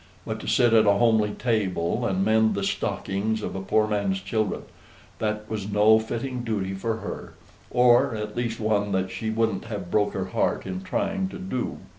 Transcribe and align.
But 0.25 0.39
to 0.39 0.47
sit 0.47 0.73
at 0.73 0.87
a 0.87 0.93
homely 0.93 1.29
table, 1.33 2.07
and 2.07 2.25
mend 2.25 2.55
the 2.55 2.63
stockings 2.63 3.43
of 3.43 3.55
a 3.55 3.61
poor 3.61 3.85
man's 3.87 4.19
children! 4.19 4.63
that 5.19 5.47
was 5.47 5.69
no 5.71 5.99
fitting 5.99 6.43
duty 6.43 6.73
for 6.73 6.95
her, 6.97 7.35
or 7.69 8.15
at 8.15 8.35
least 8.35 8.59
one 8.59 8.93
that 8.93 9.11
she 9.11 9.29
wouldn't 9.29 9.65
have 9.65 9.91
broke 9.91 10.13
her 10.15 10.25
heart 10.33 10.65
in 10.65 10.81
trying 10.81 11.29
to 11.29 11.37
do. 11.37 11.77